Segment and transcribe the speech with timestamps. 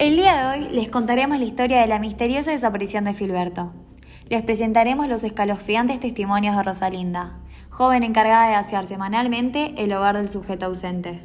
[0.00, 3.74] El día de hoy les contaremos la historia de la misteriosa desaparición de Filberto.
[4.30, 7.38] Les presentaremos los escalofriantes testimonios de Rosalinda,
[7.68, 11.20] joven encargada de asear semanalmente el hogar del sujeto ausente.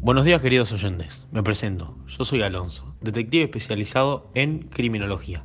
[0.00, 5.44] Buenos días queridos oyentes, me presento, yo soy Alonso, detective especializado en criminología.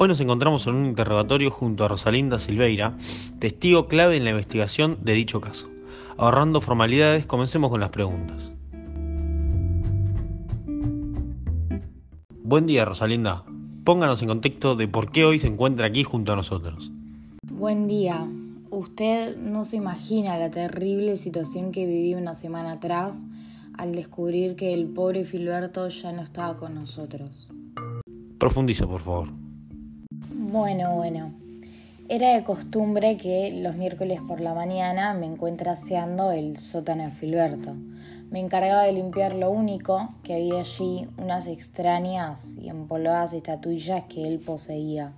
[0.00, 2.96] Hoy nos encontramos en un interrogatorio junto a Rosalinda Silveira,
[3.40, 5.68] testigo clave en la investigación de dicho caso.
[6.16, 8.52] Ahorrando formalidades, comencemos con las preguntas.
[12.44, 13.42] Buen día Rosalinda,
[13.82, 16.92] pónganos en contexto de por qué hoy se encuentra aquí junto a nosotros.
[17.42, 18.24] Buen día,
[18.70, 23.26] usted no se imagina la terrible situación que viví una semana atrás
[23.74, 27.48] al descubrir que el pobre Filberto ya no estaba con nosotros.
[28.38, 29.47] Profundice, por favor.
[30.50, 31.34] Bueno, bueno.
[32.08, 37.10] Era de costumbre que los miércoles por la mañana me encuentre aseando el sótano de
[37.10, 37.74] Filberto.
[38.30, 44.26] Me encargaba de limpiar lo único que había allí, unas extrañas y empolvadas estatuillas que
[44.26, 45.12] él poseía.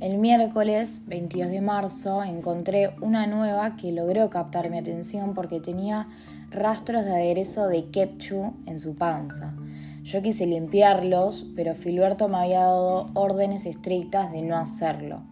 [0.00, 6.08] El miércoles 22 de marzo encontré una nueva que logró captar mi atención porque tenía
[6.50, 9.54] rastros de aderezo de ketchup en su panza.
[10.02, 15.22] Yo quise limpiarlos, pero Filberto me había dado órdenes estrictas de no hacerlo.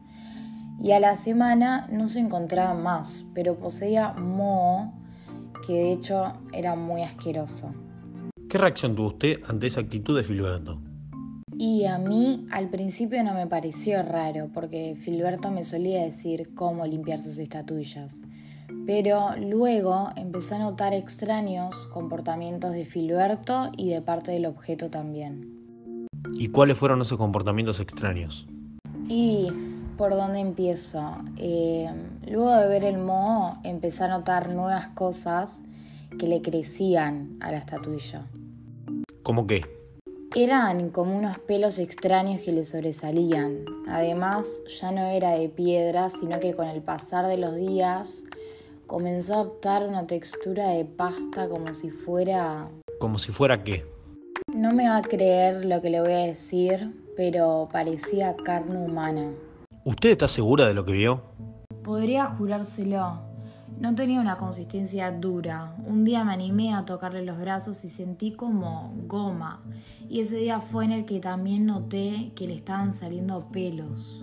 [0.78, 4.92] Y a la semana no se encontraba más, pero poseía moho,
[5.66, 7.74] que de hecho era muy asqueroso.
[8.48, 10.80] ¿Qué reacción tuvo usted ante esa actitud de Filberto?
[11.62, 16.86] Y a mí al principio no me pareció raro, porque Filberto me solía decir cómo
[16.86, 18.22] limpiar sus estatuillas.
[18.86, 26.08] Pero luego empecé a notar extraños comportamientos de Filberto y de parte del objeto también.
[26.32, 28.48] ¿Y cuáles fueron esos comportamientos extraños?
[29.06, 29.48] Y
[29.98, 31.18] por dónde empiezo.
[31.36, 31.90] Eh,
[32.26, 35.62] luego de ver el moho, empecé a notar nuevas cosas
[36.18, 38.24] que le crecían a la estatuilla.
[39.22, 39.79] ¿Cómo qué?
[40.36, 43.64] Eran como unos pelos extraños que le sobresalían.
[43.88, 48.22] Además, ya no era de piedra, sino que con el pasar de los días
[48.86, 52.68] comenzó a adoptar una textura de pasta como si fuera...
[53.00, 53.84] ¿Como si fuera qué?
[54.54, 59.32] No me va a creer lo que le voy a decir, pero parecía carne humana.
[59.84, 61.22] ¿Usted está segura de lo que vio?
[61.82, 63.29] Podría jurárselo.
[63.80, 65.74] No tenía una consistencia dura.
[65.86, 69.62] Un día me animé a tocarle los brazos y sentí como goma.
[70.06, 74.22] Y ese día fue en el que también noté que le estaban saliendo pelos.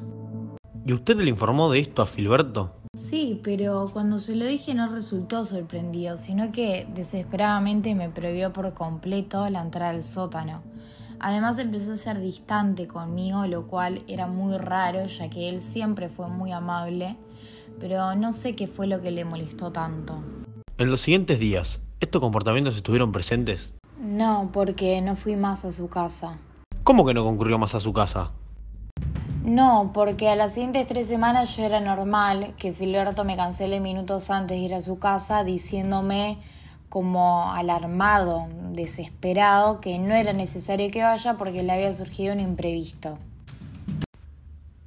[0.85, 2.71] ¿Y usted le informó de esto a Filberto?
[2.93, 8.75] Sí, pero cuando se lo dije no resultó sorprendido, sino que desesperadamente me prohibió por
[8.75, 10.61] completo la entrada al sótano.
[11.19, 16.09] Además empezó a ser distante conmigo, lo cual era muy raro, ya que él siempre
[16.09, 17.17] fue muy amable
[17.79, 20.21] pero no sé qué fue lo que le molestó tanto.
[20.77, 23.73] En los siguientes días, ¿estos comportamientos estuvieron presentes?
[23.99, 26.37] No, porque no fui más a su casa.
[26.83, 28.31] ¿Cómo que no concurrió más a su casa?
[29.43, 34.29] No, porque a las siguientes tres semanas ya era normal que Filberto me cancele minutos
[34.29, 36.37] antes de ir a su casa diciéndome
[36.89, 43.17] como alarmado, desesperado, que no era necesario que vaya porque le había surgido un imprevisto.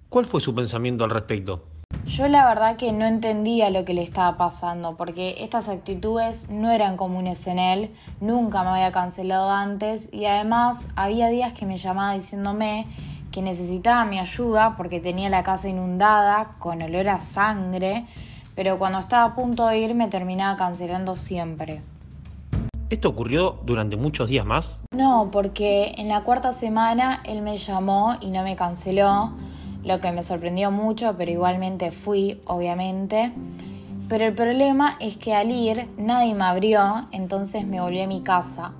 [0.09, 1.65] ¿Cuál fue su pensamiento al respecto?
[2.21, 6.71] Yo la verdad que no entendía lo que le estaba pasando, porque estas actitudes no
[6.73, 11.77] eran comunes en él, nunca me había cancelado antes y además había días que me
[11.77, 12.89] llamaba diciéndome
[13.31, 18.07] que necesitaba mi ayuda porque tenía la casa inundada, con olor a sangre,
[18.57, 21.81] pero cuando estaba a punto de ir me terminaba cancelando siempre.
[22.91, 24.81] ¿Esto ocurrió durante muchos días más?
[24.91, 29.31] No, porque en la cuarta semana él me llamó y no me canceló
[29.83, 33.33] lo que me sorprendió mucho, pero igualmente fui, obviamente.
[34.09, 38.23] Pero el problema es que al ir nadie me abrió, entonces me volví a mi
[38.23, 38.73] casa.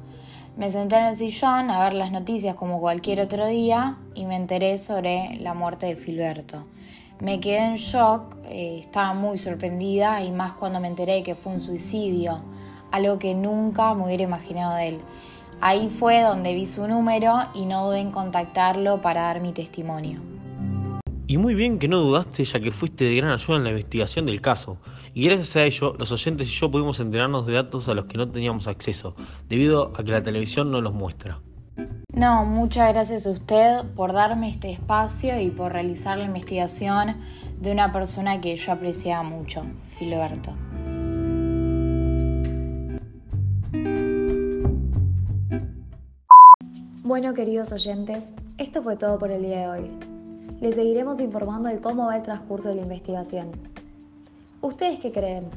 [0.57, 4.37] Me senté en el sillón a ver las noticias como cualquier otro día y me
[4.37, 6.65] enteré sobre la muerte de Filberto.
[7.21, 11.53] Me quedé en shock, eh, estaba muy sorprendida y más cuando me enteré que fue
[11.53, 12.41] un suicidio,
[12.91, 15.01] algo que nunca me hubiera imaginado de él.
[15.61, 20.30] Ahí fue donde vi su número y no dudé en contactarlo para dar mi testimonio.
[21.31, 24.27] Y muy bien que no dudaste ya que fuiste de gran ayuda en la investigación
[24.27, 24.79] del caso.
[25.15, 28.19] Y gracias a ello, los oyentes y yo pudimos enterarnos de datos a los que
[28.19, 29.15] no teníamos acceso,
[29.49, 31.39] debido a que la televisión no los muestra.
[32.13, 37.19] No, muchas gracias a usted por darme este espacio y por realizar la investigación
[37.61, 39.63] de una persona que yo apreciaba mucho,
[40.01, 40.53] Filiberto.
[47.05, 48.29] Bueno, queridos oyentes,
[48.59, 50.10] esto fue todo por el día de hoy.
[50.61, 53.53] Les seguiremos informando de cómo va el transcurso de la investigación.
[54.61, 55.49] ¿Ustedes qué creen?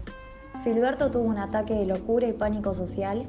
[0.63, 3.25] ¿Filberto tuvo un ataque de locura y pánico social?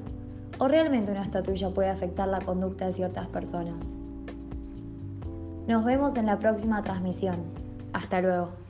[0.58, 3.94] ¿O realmente una estatuilla puede afectar la conducta de ciertas personas?
[5.66, 7.36] Nos vemos en la próxima transmisión.
[7.92, 8.63] Hasta luego.